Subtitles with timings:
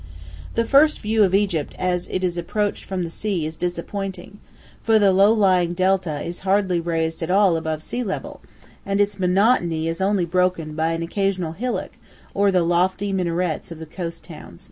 [0.55, 4.39] The first view of Egypt as it is approached from the sea is disappointing,
[4.81, 8.41] for the low lying delta is hardly raised at all above sea level,
[8.83, 11.91] and its monotony is only broken by an occasional hillock
[12.33, 14.59] or the lofty minarets of the coast towns.